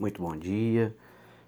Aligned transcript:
Muito 0.00 0.22
bom 0.22 0.36
dia, 0.36 0.94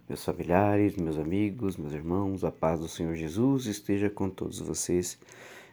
meus 0.09 0.25
familiares, 0.25 0.97
meus 0.97 1.17
amigos, 1.17 1.77
meus 1.77 1.93
irmãos, 1.93 2.43
a 2.43 2.51
paz 2.51 2.81
do 2.81 2.89
Senhor 2.89 3.15
Jesus 3.15 3.67
esteja 3.67 4.11
com 4.11 4.29
todos 4.29 4.59
vocês. 4.59 5.17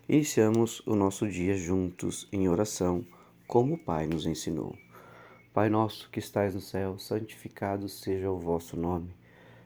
Iniciamos 0.08 0.86
o 0.86 0.96
nosso 0.96 1.28
dia 1.28 1.58
juntos 1.58 2.28
em 2.32 2.48
oração, 2.48 3.04
como 3.48 3.74
o 3.74 3.78
Pai 3.80 4.06
nos 4.06 4.28
ensinou. 4.28 4.76
Pai 5.52 5.70
nosso 5.70 6.08
que 6.12 6.20
estais 6.20 6.54
no 6.54 6.62
céu, 6.62 7.00
santificado 7.00 7.90
seja 7.90 8.30
o 8.30 8.38
vosso 8.38 8.78
nome. 8.78 9.10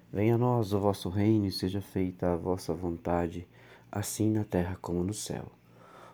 Venha 0.09 0.35
a 0.35 0.37
nós 0.37 0.71
o 0.71 0.79
vosso 0.79 1.09
reino 1.09 1.45
e 1.45 1.51
seja 1.51 1.81
feita 1.81 2.31
a 2.31 2.37
vossa 2.37 2.73
vontade, 2.73 3.45
assim 3.91 4.31
na 4.31 4.45
terra 4.45 4.77
como 4.81 5.03
no 5.03 5.13
céu. 5.13 5.51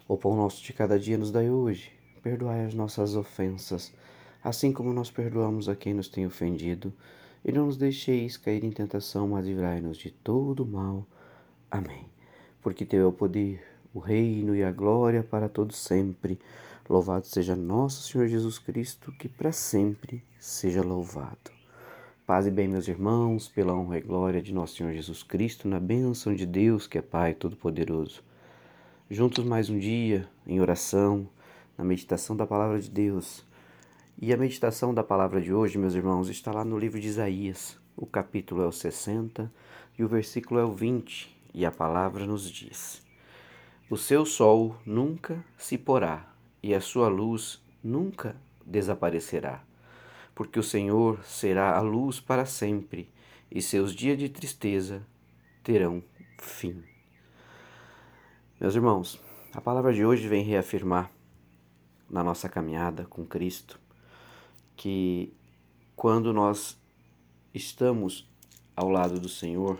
O 0.07 0.17
pão 0.17 0.35
nosso 0.35 0.63
de 0.63 0.73
cada 0.73 0.99
dia 0.99 1.15
nos 1.19 1.31
dai 1.31 1.47
hoje. 1.47 1.91
Perdoai 2.23 2.65
as 2.65 2.73
nossas 2.73 3.15
ofensas 3.15 3.93
assim 4.43 4.71
como 4.71 4.93
nós 4.93 5.09
perdoamos 5.09 5.67
a 5.69 5.75
quem 5.75 5.93
nos 5.93 6.07
tem 6.07 6.25
ofendido, 6.25 6.93
e 7.43 7.51
não 7.51 7.67
nos 7.67 7.77
deixeis 7.77 8.37
cair 8.37 8.63
em 8.63 8.71
tentação, 8.71 9.29
mas 9.29 9.45
livrai-nos 9.45 9.97
de 9.97 10.11
todo 10.11 10.65
mal. 10.65 11.05
Amém. 11.69 12.05
Porque 12.61 12.85
teu 12.85 13.03
é 13.03 13.05
o 13.05 13.11
poder, 13.11 13.63
o 13.93 13.99
reino 13.99 14.55
e 14.55 14.63
a 14.63 14.71
glória 14.71 15.23
para 15.23 15.47
todos 15.47 15.77
sempre. 15.77 16.39
Louvado 16.89 17.27
seja 17.27 17.55
nosso 17.55 18.09
Senhor 18.09 18.27
Jesus 18.27 18.59
Cristo, 18.59 19.11
que 19.13 19.29
para 19.29 19.51
sempre 19.51 20.23
seja 20.39 20.81
louvado. 20.81 21.51
Paz 22.25 22.45
e 22.45 22.51
bem, 22.51 22.67
meus 22.67 22.87
irmãos, 22.89 23.47
pela 23.47 23.73
honra 23.73 23.99
e 23.99 24.01
glória 24.01 24.41
de 24.41 24.53
nosso 24.53 24.75
Senhor 24.75 24.91
Jesus 24.91 25.23
Cristo, 25.23 25.67
na 25.67 25.79
bênção 25.79 26.35
de 26.35 26.45
Deus, 26.45 26.85
que 26.85 26.97
é 26.97 27.01
Pai 27.01 27.33
Todo-Poderoso. 27.33 28.21
Juntos 29.09 29.45
mais 29.45 29.69
um 29.69 29.79
dia, 29.79 30.27
em 30.45 30.59
oração, 30.59 31.29
na 31.77 31.85
meditação 31.85 32.35
da 32.35 32.45
palavra 32.45 32.81
de 32.81 32.89
Deus. 32.89 33.45
E 34.19 34.33
a 34.33 34.37
meditação 34.37 34.95
da 34.95 35.03
palavra 35.03 35.39
de 35.39 35.53
hoje, 35.53 35.77
meus 35.77 35.93
irmãos, 35.93 36.27
está 36.27 36.51
lá 36.51 36.65
no 36.65 36.79
livro 36.79 36.99
de 36.99 37.07
Isaías. 37.07 37.79
O 37.95 38.07
capítulo 38.07 38.63
é 38.63 38.65
o 38.65 38.71
60 38.71 39.53
e 39.95 40.03
o 40.03 40.07
versículo 40.07 40.59
é 40.59 40.63
o 40.63 40.73
20, 40.73 41.39
e 41.53 41.63
a 41.63 41.71
palavra 41.71 42.25
nos 42.25 42.49
diz: 42.49 43.05
O 43.91 43.95
seu 43.95 44.25
sol 44.25 44.75
nunca 44.83 45.45
se 45.55 45.77
porá, 45.77 46.33
e 46.63 46.73
a 46.73 46.81
sua 46.81 47.07
luz 47.07 47.63
nunca 47.83 48.35
desaparecerá, 48.65 49.63
porque 50.33 50.57
o 50.59 50.63
Senhor 50.63 51.23
será 51.23 51.77
a 51.77 51.81
luz 51.81 52.19
para 52.19 52.47
sempre, 52.47 53.13
e 53.51 53.61
seus 53.61 53.93
dias 53.93 54.17
de 54.17 54.29
tristeza 54.29 55.05
terão 55.63 56.01
fim. 56.39 56.83
Meus 58.59 58.73
irmãos, 58.73 59.21
a 59.53 59.61
palavra 59.61 59.93
de 59.93 60.03
hoje 60.03 60.27
vem 60.27 60.43
reafirmar 60.43 61.11
na 62.09 62.23
nossa 62.23 62.49
caminhada 62.49 63.05
com 63.05 63.23
Cristo 63.23 63.79
que 64.77 65.33
quando 65.95 66.31
nós 66.31 66.79
estamos 67.53 68.29
ao 68.75 68.89
lado 68.89 69.19
do 69.19 69.27
Senhor, 69.27 69.79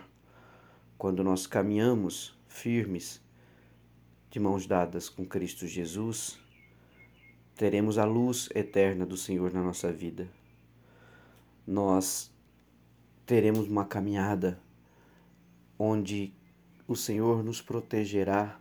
quando 0.98 1.24
nós 1.24 1.46
caminhamos 1.46 2.36
firmes, 2.48 3.22
de 4.30 4.40
mãos 4.40 4.66
dadas 4.66 5.08
com 5.08 5.26
Cristo 5.26 5.66
Jesus, 5.66 6.38
teremos 7.56 7.98
a 7.98 8.06
luz 8.06 8.50
eterna 8.54 9.06
do 9.06 9.16
Senhor 9.16 9.54
na 9.54 9.62
nossa 9.64 9.92
vida. 9.94 10.28
Nós 11.66 12.32
teremos 13.26 13.68
uma 13.68 13.86
caminhada 13.86 14.60
onde 15.78 16.34
o 16.88 16.96
Senhor 16.96 17.44
nos 17.44 17.62
protegerá 17.62 18.60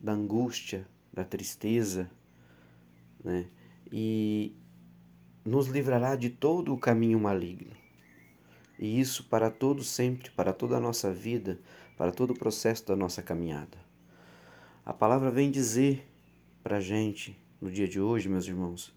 da 0.00 0.12
angústia, 0.12 0.86
da 1.12 1.24
tristeza, 1.24 2.10
né? 3.22 3.48
E 3.90 4.54
nos 5.44 5.66
livrará 5.66 6.16
de 6.16 6.30
todo 6.30 6.72
o 6.72 6.78
caminho 6.78 7.20
maligno. 7.20 7.72
E 8.78 8.98
isso 8.98 9.24
para 9.24 9.50
todo 9.50 9.84
sempre, 9.84 10.30
para 10.30 10.52
toda 10.52 10.76
a 10.76 10.80
nossa 10.80 11.12
vida, 11.12 11.60
para 11.96 12.10
todo 12.10 12.30
o 12.32 12.38
processo 12.38 12.86
da 12.86 12.96
nossa 12.96 13.22
caminhada. 13.22 13.78
A 14.84 14.92
palavra 14.92 15.30
vem 15.30 15.50
dizer 15.50 16.08
para 16.62 16.78
a 16.78 16.80
gente, 16.80 17.38
no 17.60 17.70
dia 17.70 17.86
de 17.86 18.00
hoje, 18.00 18.28
meus 18.28 18.46
irmãos, 18.46 18.94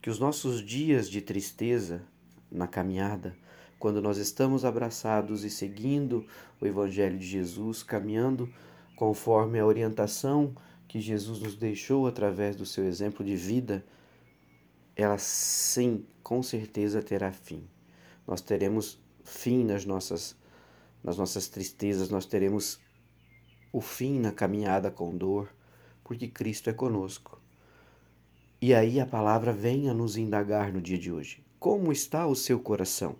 que 0.00 0.10
os 0.10 0.18
nossos 0.18 0.64
dias 0.64 1.08
de 1.08 1.20
tristeza 1.20 2.02
na 2.50 2.66
caminhada, 2.66 3.36
quando 3.78 4.00
nós 4.00 4.18
estamos 4.18 4.64
abraçados 4.64 5.44
e 5.44 5.50
seguindo 5.50 6.26
o 6.60 6.66
Evangelho 6.66 7.18
de 7.18 7.26
Jesus, 7.26 7.82
caminhando 7.82 8.48
conforme 8.94 9.58
a 9.58 9.66
orientação 9.66 10.54
que 10.88 11.00
Jesus 11.00 11.40
nos 11.40 11.56
deixou 11.56 12.06
através 12.06 12.56
do 12.56 12.64
seu 12.64 12.84
exemplo 12.84 13.24
de 13.24 13.36
vida, 13.36 13.84
ela 14.96 15.18
sim, 15.18 16.06
com 16.22 16.42
certeza 16.42 17.02
terá 17.02 17.30
fim. 17.30 17.68
Nós 18.26 18.40
teremos 18.40 18.98
fim 19.22 19.64
nas 19.64 19.84
nossas 19.84 20.34
nas 21.04 21.16
nossas 21.16 21.46
tristezas, 21.46 22.10
nós 22.10 22.26
teremos 22.26 22.80
o 23.72 23.80
fim 23.80 24.18
na 24.18 24.32
caminhada 24.32 24.90
com 24.90 25.16
dor, 25.16 25.54
porque 26.02 26.26
Cristo 26.26 26.68
é 26.68 26.72
conosco. 26.72 27.40
E 28.60 28.74
aí 28.74 28.98
a 28.98 29.06
palavra 29.06 29.52
vem 29.52 29.88
a 29.88 29.94
nos 29.94 30.16
indagar 30.16 30.72
no 30.72 30.80
dia 30.80 30.98
de 30.98 31.12
hoje. 31.12 31.44
Como 31.60 31.92
está 31.92 32.26
o 32.26 32.34
seu 32.34 32.58
coração? 32.58 33.14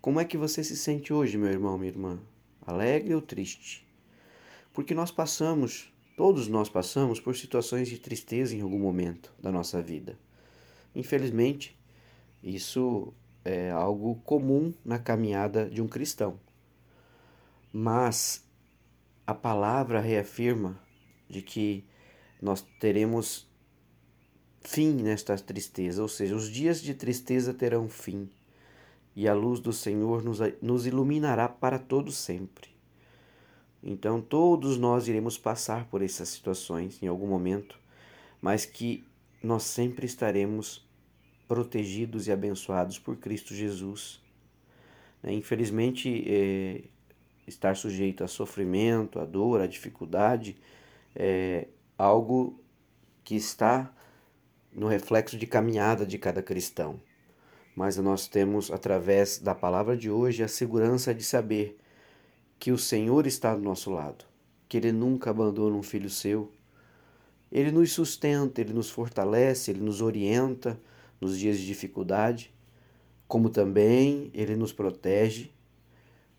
Como 0.00 0.18
é 0.18 0.24
que 0.24 0.38
você 0.38 0.64
se 0.64 0.76
sente 0.76 1.12
hoje, 1.12 1.36
meu 1.36 1.50
irmão, 1.50 1.76
minha 1.76 1.90
irmã? 1.90 2.20
Alegre 2.64 3.14
ou 3.14 3.20
triste? 3.20 3.86
Porque 4.72 4.94
nós 4.94 5.10
passamos, 5.10 5.92
todos 6.16 6.48
nós 6.48 6.70
passamos 6.70 7.20
por 7.20 7.36
situações 7.36 7.88
de 7.88 7.98
tristeza 7.98 8.54
em 8.54 8.62
algum 8.62 8.78
momento 8.78 9.30
da 9.38 9.52
nossa 9.52 9.82
vida. 9.82 10.18
Infelizmente, 10.96 11.78
isso 12.42 13.12
é 13.44 13.70
algo 13.70 14.14
comum 14.24 14.72
na 14.82 14.98
caminhada 14.98 15.68
de 15.68 15.82
um 15.82 15.86
cristão. 15.86 16.40
Mas 17.70 18.42
a 19.26 19.34
palavra 19.34 20.00
reafirma 20.00 20.80
de 21.28 21.42
que 21.42 21.84
nós 22.40 22.66
teremos 22.80 23.46
fim 24.62 24.94
nesta 24.94 25.36
tristeza, 25.36 26.00
ou 26.00 26.08
seja, 26.08 26.34
os 26.34 26.48
dias 26.48 26.80
de 26.80 26.94
tristeza 26.94 27.52
terão 27.52 27.90
fim, 27.90 28.30
e 29.14 29.28
a 29.28 29.34
luz 29.34 29.60
do 29.60 29.74
Senhor 29.74 30.24
nos, 30.24 30.38
nos 30.62 30.86
iluminará 30.86 31.46
para 31.46 31.78
todo 31.78 32.10
sempre. 32.10 32.70
Então, 33.82 34.22
todos 34.22 34.78
nós 34.78 35.08
iremos 35.08 35.36
passar 35.36 35.84
por 35.90 36.00
essas 36.00 36.30
situações 36.30 37.02
em 37.02 37.06
algum 37.06 37.26
momento, 37.26 37.78
mas 38.40 38.64
que 38.64 39.04
nós 39.42 39.62
sempre 39.62 40.06
estaremos 40.06 40.85
protegidos 41.46 42.26
e 42.26 42.32
abençoados 42.32 42.98
por 42.98 43.16
Cristo 43.16 43.54
Jesus. 43.54 44.20
Né, 45.22 45.32
infelizmente, 45.32 46.24
é, 46.26 46.82
estar 47.46 47.76
sujeito 47.76 48.24
a 48.24 48.28
sofrimento, 48.28 49.18
a 49.18 49.24
dor, 49.24 49.60
a 49.60 49.66
dificuldade 49.66 50.56
é 51.14 51.68
algo 51.96 52.60
que 53.24 53.34
está 53.34 53.92
no 54.72 54.86
reflexo 54.86 55.38
de 55.38 55.46
caminhada 55.46 56.04
de 56.04 56.18
cada 56.18 56.42
cristão. 56.42 57.00
Mas 57.74 57.96
nós 57.96 58.26
temos, 58.26 58.70
através 58.70 59.38
da 59.38 59.54
palavra 59.54 59.96
de 59.96 60.10
hoje, 60.10 60.42
a 60.42 60.48
segurança 60.48 61.14
de 61.14 61.22
saber 61.22 61.78
que 62.58 62.72
o 62.72 62.78
Senhor 62.78 63.26
está 63.26 63.54
do 63.54 63.62
nosso 63.62 63.90
lado, 63.90 64.24
que 64.68 64.76
Ele 64.76 64.92
nunca 64.92 65.30
abandona 65.30 65.76
um 65.76 65.82
filho 65.82 66.08
seu. 66.08 66.50
Ele 67.50 67.70
nos 67.70 67.92
sustenta, 67.92 68.60
Ele 68.60 68.72
nos 68.72 68.90
fortalece, 68.90 69.70
Ele 69.70 69.80
nos 69.80 70.00
orienta 70.00 70.78
nos 71.20 71.38
dias 71.38 71.58
de 71.58 71.66
dificuldade, 71.66 72.52
como 73.26 73.50
também 73.50 74.30
Ele 74.34 74.56
nos 74.56 74.72
protege 74.72 75.50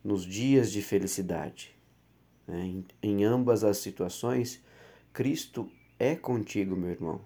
nos 0.03 0.25
dias 0.25 0.71
de 0.71 0.81
felicidade. 0.81 1.75
Né? 2.47 2.83
Em, 3.01 3.23
ambas 3.23 3.63
as 3.63 3.77
situações, 3.77 4.63
Cristo 5.11 5.69
é 5.99 6.15
contigo, 6.15 6.75
meu 6.75 6.91
irmão. 6.91 7.21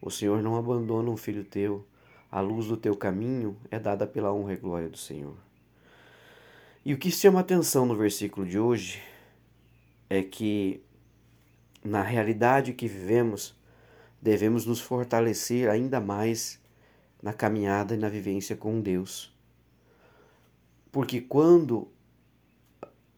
O 0.00 0.10
Senhor 0.10 0.42
não 0.42 0.56
abandona 0.56 1.10
um 1.10 1.16
filho 1.16 1.44
teu. 1.44 1.86
A 2.30 2.40
luz 2.40 2.66
do 2.66 2.76
teu 2.76 2.96
caminho 2.96 3.56
é 3.70 3.78
dada 3.78 4.06
pela 4.06 4.32
honra 4.32 4.54
e 4.54 4.56
glória 4.56 4.88
do 4.88 4.96
Senhor. 4.96 5.36
E 6.84 6.94
o 6.94 6.98
que 6.98 7.10
chama 7.10 7.40
atenção 7.40 7.84
no 7.84 7.96
versículo 7.96 8.46
de 8.46 8.58
hoje 8.58 9.02
é 10.08 10.22
que, 10.22 10.80
na 11.84 12.02
realidade 12.02 12.72
que 12.72 12.86
vivemos, 12.86 13.54
devemos 14.22 14.64
nos 14.64 14.80
fortalecer 14.80 15.68
ainda 15.68 16.00
mais 16.00 16.60
na 17.26 17.32
caminhada 17.32 17.92
e 17.92 17.98
na 17.98 18.08
vivência 18.08 18.54
com 18.54 18.80
Deus. 18.80 19.36
Porque 20.92 21.20
quando 21.20 21.90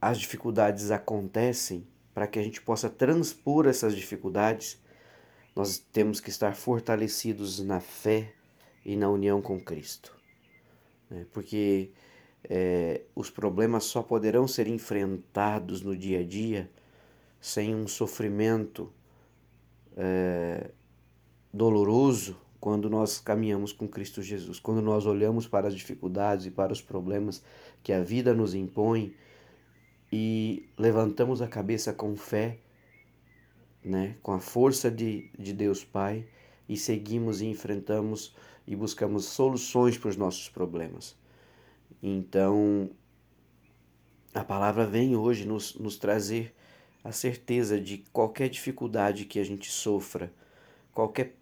as 0.00 0.18
dificuldades 0.18 0.90
acontecem, 0.90 1.86
para 2.14 2.26
que 2.26 2.38
a 2.38 2.42
gente 2.42 2.62
possa 2.62 2.88
transpor 2.88 3.66
essas 3.66 3.94
dificuldades, 3.94 4.80
nós 5.54 5.76
temos 5.92 6.20
que 6.20 6.30
estar 6.30 6.54
fortalecidos 6.56 7.60
na 7.60 7.80
fé 7.80 8.32
e 8.82 8.96
na 8.96 9.10
união 9.10 9.42
com 9.42 9.60
Cristo. 9.60 10.16
Né? 11.10 11.26
Porque 11.30 11.90
é, 12.44 13.02
os 13.14 13.28
problemas 13.28 13.84
só 13.84 14.02
poderão 14.02 14.48
ser 14.48 14.68
enfrentados 14.68 15.82
no 15.82 15.94
dia 15.94 16.20
a 16.20 16.24
dia 16.24 16.70
sem 17.38 17.74
um 17.74 17.86
sofrimento 17.86 18.90
é, 19.94 20.70
doloroso 21.52 22.47
quando 22.60 22.90
nós 22.90 23.18
caminhamos 23.20 23.72
com 23.72 23.86
Cristo 23.86 24.22
Jesus, 24.22 24.58
quando 24.58 24.82
nós 24.82 25.06
olhamos 25.06 25.46
para 25.46 25.68
as 25.68 25.74
dificuldades 25.74 26.46
e 26.46 26.50
para 26.50 26.72
os 26.72 26.82
problemas 26.82 27.42
que 27.82 27.92
a 27.92 28.02
vida 28.02 28.34
nos 28.34 28.54
impõe 28.54 29.14
e 30.12 30.68
levantamos 30.76 31.40
a 31.40 31.48
cabeça 31.48 31.92
com 31.92 32.16
fé, 32.16 32.58
né, 33.84 34.16
com 34.22 34.32
a 34.32 34.40
força 34.40 34.90
de, 34.90 35.30
de 35.38 35.52
Deus 35.52 35.84
Pai 35.84 36.26
e 36.68 36.76
seguimos 36.76 37.40
e 37.40 37.46
enfrentamos 37.46 38.34
e 38.66 38.74
buscamos 38.74 39.24
soluções 39.24 39.96
para 39.96 40.10
os 40.10 40.16
nossos 40.16 40.48
problemas. 40.48 41.16
Então, 42.02 42.90
a 44.34 44.44
palavra 44.44 44.86
vem 44.86 45.16
hoje 45.16 45.46
nos, 45.46 45.74
nos 45.76 45.96
trazer 45.96 46.54
a 47.02 47.12
certeza 47.12 47.80
de 47.80 47.98
qualquer 48.12 48.48
dificuldade 48.48 49.24
que 49.24 49.38
a 49.38 49.44
gente 49.44 49.70
sofra, 49.70 50.32
qualquer 50.92 51.34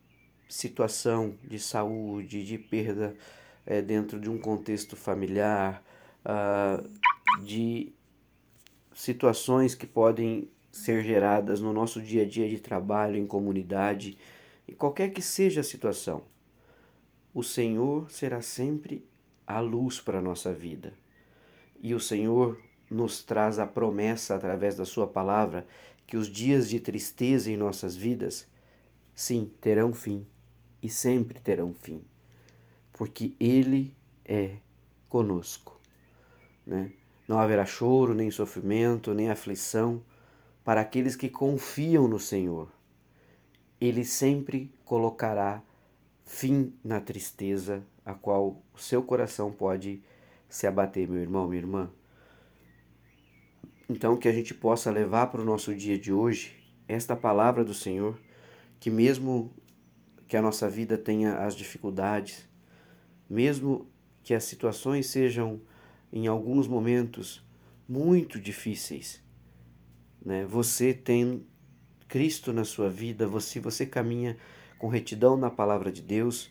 situação 0.49 1.37
de 1.43 1.59
saúde, 1.59 2.45
de 2.45 2.59
perda 2.59 3.17
é, 3.65 3.83
dentro 3.83 4.21
de 4.21 4.31
um 4.31 4.39
contexto 4.39 4.97
familiar, 4.97 5.83
uh, 6.25 7.43
de 7.43 7.93
situações 8.95 9.75
que 9.75 9.87
podem 9.87 10.49
ser 10.71 11.03
geradas 11.03 11.61
no 11.61 11.73
nosso 11.73 12.01
dia 12.01 12.23
a 12.23 12.27
dia 12.27 12.49
de 12.49 12.61
trabalho, 12.61 13.17
em 13.17 13.27
comunidade, 13.27 14.17
e 14.69 14.73
qualquer 14.73 15.11
que 15.11 15.23
seja 15.23 15.61
a 15.61 15.65
situação, 15.65 16.23
o 17.35 17.43
Senhor 17.43 18.11
será 18.11 18.41
sempre 18.41 19.05
a 19.47 19.61
luz 19.61 20.01
para 20.01 20.19
a 20.19 20.23
nossa 20.23 20.53
vida. 20.53 20.95
E 21.81 21.95
o 21.95 22.01
Senhor 22.01 22.59
nos 22.91 23.23
traz 23.23 23.59
a 23.59 23.67
promessa 23.67 24.35
através 24.35 24.77
da 24.77 24.85
Sua 24.85 25.07
palavra 25.07 25.67
que 26.07 26.17
os 26.17 26.29
dias 26.29 26.69
de 26.69 26.81
tristeza 26.81 27.51
em 27.51 27.57
nossas 27.57 27.97
vidas, 27.97 28.47
sim, 29.15 29.51
terão 29.61 29.93
fim 29.93 30.27
e 30.87 30.89
sempre 30.89 31.41
terão 31.41 31.75
fim, 31.75 32.01
porque 32.93 33.35
Ele 33.41 33.93
é 34.25 34.59
conosco. 35.09 35.81
Né? 36.65 36.93
Não 37.27 37.41
haverá 37.41 37.67
choro, 37.67 38.15
nem 38.15 38.31
sofrimento, 38.31 39.13
nem 39.13 39.29
aflição 39.29 40.01
para 40.65 40.81
aqueles 40.81 41.17
que 41.17 41.29
confiam 41.29 42.07
no 42.07 42.21
Senhor. 42.21 42.71
Ele 43.81 44.05
sempre 44.05 44.73
colocará 44.85 45.61
fim 46.25 46.73
na 46.85 47.01
tristeza 47.01 47.83
a 48.05 48.15
qual 48.15 48.63
o 48.73 48.79
seu 48.79 49.03
coração 49.03 49.51
pode 49.51 50.01
se 50.49 50.69
abater, 50.69 51.09
meu 51.09 51.21
irmão, 51.21 51.49
minha 51.49 51.61
irmã. 51.61 51.91
Então, 53.91 54.17
que 54.17 54.29
a 54.29 54.33
gente 54.33 54.55
possa 54.55 54.89
levar 54.93 55.27
para 55.33 55.43
o 55.43 55.45
nosso 55.45 55.75
dia 55.75 55.99
de 55.99 56.13
hoje 56.13 56.57
esta 56.87 57.17
palavra 57.17 57.65
do 57.65 57.75
Senhor, 57.75 58.17
que 58.79 58.89
mesmo 58.89 59.53
que 60.29 60.37
a 60.37 60.43
nossa 60.43 60.69
vida 60.69 60.99
tenha 60.99 61.39
as 61.39 61.55
dificuldades, 61.55 62.49
mesmo 63.29 63.89
que 64.23 64.35
as 64.35 64.45
situações 64.45 65.07
sejam 65.07 65.61
em 66.13 66.27
alguns 66.27 66.67
momentos 66.67 67.45
muito 67.89 68.41
difíceis, 68.41 69.23
né? 70.25 70.45
Você 70.47 70.93
tem 70.93 71.47
Cristo 72.09 72.53
na 72.53 72.65
sua 72.65 72.89
vida, 72.89 73.27
você 73.27 73.61
você 73.61 73.87
caminha 73.87 74.37
com 74.79 74.89
retidão 74.89 75.37
na 75.37 75.51
palavra 75.51 75.93
de 75.93 76.03
Deus, 76.03 76.51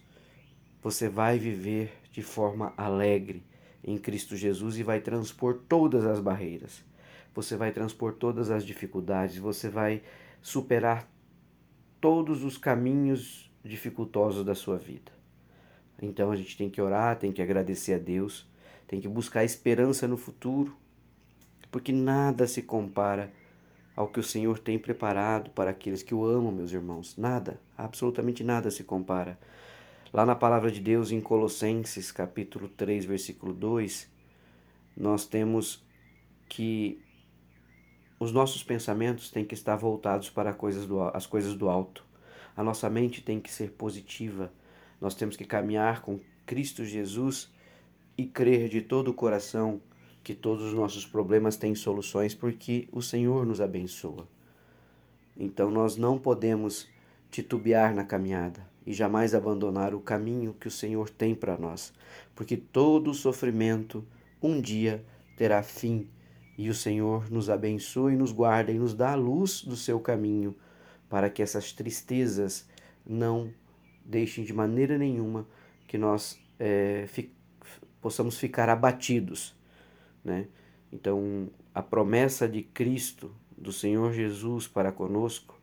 você 0.81 1.09
vai 1.09 1.37
viver 1.37 1.91
de 2.11 2.21
forma 2.21 2.73
alegre 2.77 3.43
em 3.83 3.97
Cristo 3.97 4.35
Jesus 4.35 4.77
e 4.77 4.83
vai 4.83 5.01
transpor 5.01 5.61
todas 5.67 6.05
as 6.05 6.19
barreiras. 6.19 6.83
Você 7.33 7.57
vai 7.57 7.71
transpor 7.71 8.13
todas 8.13 8.49
as 8.49 8.65
dificuldades, 8.65 9.37
você 9.37 9.69
vai 9.69 10.01
superar 10.41 11.09
todos 11.99 12.43
os 12.43 12.57
caminhos 12.57 13.51
dificultosos 13.65 14.45
da 14.45 14.55
sua 14.55 14.77
vida. 14.77 15.11
Então 16.01 16.31
a 16.31 16.35
gente 16.35 16.55
tem 16.57 16.69
que 16.69 16.81
orar, 16.81 17.17
tem 17.17 17.31
que 17.31 17.41
agradecer 17.41 17.93
a 17.93 17.97
Deus, 17.97 18.47
tem 18.87 19.01
que 19.01 19.07
buscar 19.07 19.43
esperança 19.43 20.07
no 20.07 20.17
futuro, 20.17 20.75
porque 21.71 21.91
nada 21.91 22.47
se 22.47 22.61
compara 22.61 23.33
ao 23.95 24.07
que 24.07 24.19
o 24.19 24.23
Senhor 24.23 24.59
tem 24.59 24.77
preparado 24.77 25.49
para 25.51 25.71
aqueles 25.71 26.03
que 26.03 26.13
o 26.13 26.25
amam, 26.25 26.51
meus 26.51 26.71
irmãos. 26.71 27.17
Nada, 27.17 27.59
absolutamente 27.77 28.43
nada 28.43 28.69
se 28.69 28.83
compara. 28.83 29.39
Lá 30.13 30.25
na 30.25 30.35
palavra 30.35 30.69
de 30.69 30.79
Deus, 30.79 31.11
em 31.11 31.19
Colossenses, 31.19 32.11
capítulo 32.11 32.69
3, 32.69 33.05
versículo 33.05 33.53
2, 33.53 34.09
nós 34.95 35.25
temos 35.25 35.83
que 36.47 37.01
os 38.19 38.31
nossos 38.31 38.63
pensamentos 38.63 39.29
têm 39.29 39.43
que 39.43 39.53
estar 39.53 39.75
voltados 39.75 40.29
para 40.29 40.53
coisas 40.53 40.85
do, 40.85 41.01
as 41.01 41.25
coisas 41.25 41.55
do 41.55 41.69
alto. 41.69 42.05
A 42.55 42.63
nossa 42.63 42.89
mente 42.89 43.21
tem 43.21 43.39
que 43.39 43.51
ser 43.51 43.71
positiva. 43.71 44.51
Nós 44.99 45.15
temos 45.15 45.35
que 45.35 45.45
caminhar 45.45 46.01
com 46.01 46.19
Cristo 46.45 46.85
Jesus 46.85 47.51
e 48.17 48.25
crer 48.25 48.69
de 48.69 48.81
todo 48.81 49.09
o 49.09 49.13
coração 49.13 49.81
que 50.23 50.33
todos 50.33 50.63
os 50.65 50.73
nossos 50.73 51.05
problemas 51.05 51.57
têm 51.57 51.75
soluções 51.75 52.33
porque 52.33 52.87
o 52.91 53.01
Senhor 53.01 53.45
nos 53.45 53.61
abençoa. 53.61 54.27
Então 55.37 55.69
nós 55.69 55.97
não 55.97 56.17
podemos 56.17 56.87
titubear 57.29 57.93
na 57.93 58.03
caminhada 58.03 58.65
e 58.85 58.93
jamais 58.93 59.35
abandonar 59.35 59.93
o 59.93 59.99
caminho 59.99 60.53
que 60.53 60.67
o 60.67 60.71
Senhor 60.71 61.09
tem 61.09 61.35
para 61.35 61.57
nós, 61.57 61.93
porque 62.33 62.55
todo 62.55 63.13
sofrimento 63.13 64.05
um 64.41 64.61
dia 64.61 65.03
terá 65.35 65.61
fim 65.61 66.07
e 66.57 66.69
o 66.69 66.73
Senhor 66.73 67.29
nos 67.29 67.49
abençoe, 67.49 68.13
e 68.13 68.17
nos 68.17 68.31
guarda 68.31 68.71
e 68.71 68.79
nos 68.79 68.93
dá 68.93 69.11
a 69.11 69.15
luz 69.15 69.61
do 69.63 69.75
seu 69.75 69.99
caminho 69.99 70.55
para 71.15 71.29
que 71.29 71.41
essas 71.41 71.71
tristezas 71.71 72.67
não 73.05 73.49
deixem 74.03 74.43
de 74.43 74.51
maneira 74.51 74.97
nenhuma 74.97 75.47
que 75.87 75.97
nós 75.97 76.37
é, 76.59 77.05
fi, 77.07 77.33
possamos 78.01 78.37
ficar 78.37 78.67
abatidos. 78.67 79.55
Né? 80.25 80.47
Então, 80.91 81.49
a 81.73 81.81
promessa 81.81 82.49
de 82.49 82.63
Cristo, 82.63 83.33
do 83.57 83.71
Senhor 83.71 84.11
Jesus 84.11 84.67
para 84.67 84.91
conosco, 84.91 85.57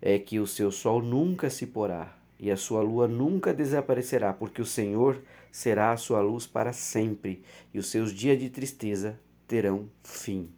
é 0.00 0.20
que 0.20 0.38
o 0.38 0.46
seu 0.46 0.70
sol 0.70 1.02
nunca 1.02 1.50
se 1.50 1.66
porá 1.66 2.16
e 2.38 2.48
a 2.48 2.56
sua 2.56 2.80
lua 2.80 3.08
nunca 3.08 3.52
desaparecerá, 3.52 4.32
porque 4.32 4.62
o 4.62 4.64
Senhor 4.64 5.20
será 5.50 5.90
a 5.90 5.96
sua 5.96 6.20
luz 6.20 6.46
para 6.46 6.72
sempre 6.72 7.42
e 7.74 7.78
os 7.80 7.90
seus 7.90 8.12
dias 8.12 8.38
de 8.38 8.48
tristeza 8.48 9.18
terão 9.48 9.90
fim. 10.04 10.48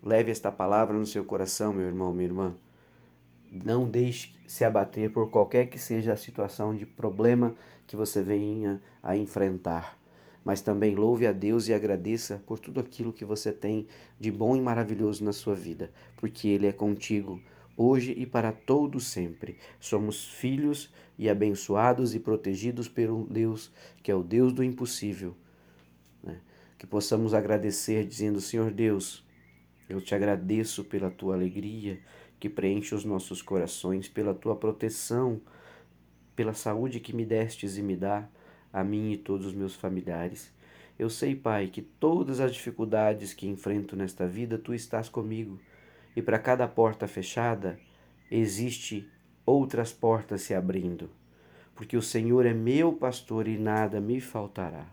Leve 0.00 0.30
esta 0.30 0.52
palavra 0.52 0.96
no 0.96 1.04
seu 1.04 1.24
coração, 1.24 1.72
meu 1.72 1.88
irmão, 1.88 2.12
minha 2.12 2.28
irmã. 2.28 2.56
Não 3.64 3.88
deixe 3.88 4.34
se 4.46 4.64
abater 4.64 5.10
por 5.10 5.30
qualquer 5.30 5.66
que 5.66 5.78
seja 5.78 6.12
a 6.12 6.16
situação 6.16 6.74
de 6.74 6.86
problema 6.86 7.54
que 7.86 7.96
você 7.96 8.22
venha 8.22 8.80
a 9.02 9.16
enfrentar. 9.16 9.98
Mas 10.44 10.60
também 10.60 10.94
louve 10.94 11.26
a 11.26 11.32
Deus 11.32 11.68
e 11.68 11.74
agradeça 11.74 12.42
por 12.46 12.58
tudo 12.58 12.78
aquilo 12.78 13.12
que 13.12 13.24
você 13.24 13.52
tem 13.52 13.86
de 14.18 14.30
bom 14.30 14.56
e 14.56 14.60
maravilhoso 14.60 15.24
na 15.24 15.32
sua 15.32 15.54
vida, 15.54 15.90
porque 16.16 16.48
Ele 16.48 16.66
é 16.66 16.72
contigo 16.72 17.40
hoje 17.76 18.14
e 18.16 18.24
para 18.24 18.52
todo 18.52 18.98
sempre. 18.98 19.58
Somos 19.78 20.24
filhos 20.24 20.92
e 21.18 21.28
abençoados 21.28 22.14
e 22.14 22.20
protegidos 22.20 22.88
pelo 22.88 23.26
Deus 23.26 23.72
que 24.02 24.10
é 24.10 24.14
o 24.14 24.22
Deus 24.22 24.52
do 24.52 24.62
impossível. 24.64 25.36
Né? 26.22 26.38
Que 26.78 26.86
possamos 26.86 27.34
agradecer 27.34 28.06
dizendo, 28.06 28.40
Senhor 28.40 28.70
Deus, 28.70 29.24
eu 29.88 30.00
te 30.00 30.14
agradeço 30.14 30.84
pela 30.84 31.10
tua 31.10 31.34
alegria, 31.34 32.00
que 32.46 32.48
preenche 32.48 32.94
os 32.94 33.04
nossos 33.04 33.42
corações, 33.42 34.08
pela 34.08 34.32
tua 34.32 34.54
proteção, 34.54 35.40
pela 36.36 36.54
saúde 36.54 37.00
que 37.00 37.12
me 37.12 37.24
destes 37.24 37.76
e 37.76 37.82
me 37.82 37.96
dá, 37.96 38.28
a 38.72 38.84
mim 38.84 39.10
e 39.10 39.16
todos 39.16 39.46
os 39.46 39.52
meus 39.52 39.74
familiares. 39.74 40.52
Eu 40.96 41.10
sei, 41.10 41.34
Pai, 41.34 41.66
que 41.66 41.82
todas 41.82 42.38
as 42.38 42.54
dificuldades 42.54 43.34
que 43.34 43.48
enfrento 43.48 43.96
nesta 43.96 44.28
vida, 44.28 44.56
tu 44.56 44.72
estás 44.72 45.08
comigo, 45.08 45.58
e 46.14 46.22
para 46.22 46.38
cada 46.38 46.68
porta 46.68 47.08
fechada, 47.08 47.80
existe 48.30 49.10
outras 49.44 49.92
portas 49.92 50.42
se 50.42 50.54
abrindo, 50.54 51.10
porque 51.74 51.96
o 51.96 52.02
Senhor 52.02 52.46
é 52.46 52.54
meu 52.54 52.92
pastor 52.92 53.48
e 53.48 53.58
nada 53.58 54.00
me 54.00 54.20
faltará. 54.20 54.86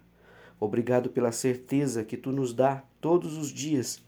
Obrigado 0.60 1.12
pela 1.12 1.32
certeza 1.32 2.04
que 2.04 2.18
tu 2.18 2.32
nos 2.32 2.52
dá 2.52 2.84
todos 3.00 3.38
os 3.38 3.50
dias 3.50 4.04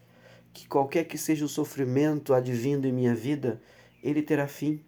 que 0.56 0.66
qualquer 0.66 1.04
que 1.04 1.18
seja 1.18 1.44
o 1.44 1.48
sofrimento 1.48 2.32
advindo 2.32 2.86
em 2.86 2.92
minha 2.92 3.14
vida, 3.14 3.60
ele 4.02 4.22
terá 4.22 4.48
fim, 4.48 4.82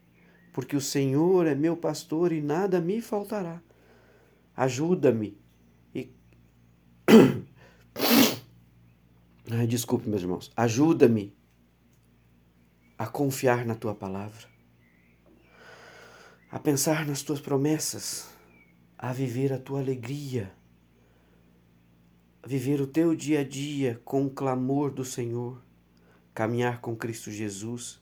porque 0.51 0.75
o 0.75 0.81
Senhor 0.81 1.47
é 1.47 1.55
meu 1.55 1.77
pastor 1.77 2.33
e 2.33 2.41
nada 2.41 2.81
me 2.81 3.03
faltará. 3.03 3.61
Ajuda-me 4.57 5.39
e. 5.95 6.11
Ai, 9.53 9.67
desculpe, 9.67 10.09
meus 10.09 10.23
irmãos. 10.23 10.51
Ajuda-me 10.57 11.37
a 12.97 13.07
confiar 13.07 13.67
na 13.67 13.75
tua 13.75 13.95
palavra, 13.95 14.49
a 16.51 16.59
pensar 16.59 17.07
nas 17.07 17.21
tuas 17.21 17.43
promessas, 17.43 18.31
a 18.97 19.13
viver 19.13 19.53
a 19.53 19.59
tua 19.59 19.81
alegria 19.81 20.51
viver 22.49 22.81
o 22.81 22.87
teu 22.87 23.15
dia 23.15 23.41
a 23.41 23.45
dia 23.45 24.01
com 24.07 24.25
o 24.25 24.31
clamor 24.31 24.91
do 24.91 25.05
Senhor, 25.05 25.63
caminhar 26.33 26.81
com 26.81 26.97
Cristo 26.97 27.31
Jesus, 27.31 28.01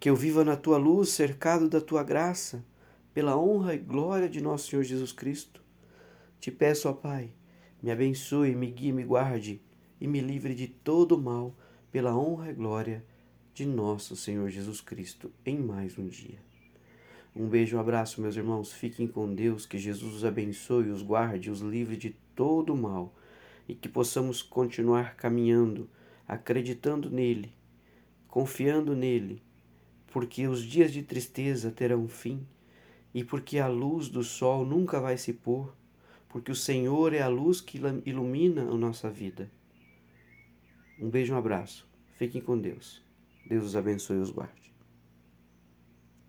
que 0.00 0.08
eu 0.08 0.16
viva 0.16 0.42
na 0.42 0.56
tua 0.56 0.78
luz, 0.78 1.10
cercado 1.10 1.68
da 1.68 1.78
tua 1.78 2.02
graça, 2.02 2.64
pela 3.12 3.36
honra 3.36 3.74
e 3.74 3.78
glória 3.78 4.30
de 4.30 4.40
nosso 4.40 4.70
Senhor 4.70 4.82
Jesus 4.82 5.12
Cristo. 5.12 5.62
Te 6.40 6.50
peço, 6.50 6.88
ó 6.88 6.94
Pai, 6.94 7.34
me 7.82 7.90
abençoe, 7.90 8.54
me 8.54 8.70
guie, 8.70 8.92
me 8.92 9.04
guarde 9.04 9.60
e 10.00 10.08
me 10.08 10.22
livre 10.22 10.54
de 10.54 10.66
todo 10.66 11.20
mal, 11.20 11.54
pela 11.92 12.16
honra 12.16 12.50
e 12.50 12.54
glória 12.54 13.04
de 13.52 13.66
nosso 13.66 14.16
Senhor 14.16 14.48
Jesus 14.48 14.80
Cristo, 14.80 15.30
em 15.44 15.58
mais 15.58 15.98
um 15.98 16.08
dia. 16.08 16.38
Um 17.36 17.46
beijo, 17.46 17.76
um 17.76 17.80
abraço, 17.80 18.22
meus 18.22 18.36
irmãos. 18.36 18.72
Fiquem 18.72 19.06
com 19.06 19.34
Deus, 19.34 19.66
que 19.66 19.76
Jesus 19.76 20.14
os 20.14 20.24
abençoe, 20.24 20.88
os 20.88 21.02
guarde, 21.02 21.50
os 21.50 21.60
livre 21.60 21.98
de 21.98 22.16
todo 22.34 22.74
mal 22.74 23.14
e 23.68 23.74
que 23.74 23.88
possamos 23.88 24.42
continuar 24.42 25.16
caminhando, 25.16 25.88
acreditando 26.26 27.10
nele, 27.10 27.52
confiando 28.28 28.94
nele, 28.94 29.42
porque 30.08 30.46
os 30.46 30.62
dias 30.62 30.92
de 30.92 31.02
tristeza 31.02 31.70
terão 31.70 32.06
fim 32.08 32.46
e 33.12 33.22
porque 33.24 33.58
a 33.58 33.68
luz 33.68 34.08
do 34.08 34.22
sol 34.22 34.64
nunca 34.64 35.00
vai 35.00 35.16
se 35.16 35.32
pôr, 35.32 35.74
porque 36.28 36.50
o 36.50 36.56
Senhor 36.56 37.12
é 37.12 37.22
a 37.22 37.28
luz 37.28 37.60
que 37.60 37.80
ilumina 38.04 38.62
a 38.62 38.74
nossa 38.74 39.08
vida. 39.08 39.50
Um 40.98 41.08
beijo, 41.08 41.34
um 41.34 41.38
abraço. 41.38 41.86
Fiquem 42.16 42.40
com 42.40 42.58
Deus. 42.58 43.02
Deus 43.46 43.64
os 43.64 43.76
abençoe 43.76 44.16
e 44.16 44.20
os 44.20 44.30
guarde. 44.30 44.63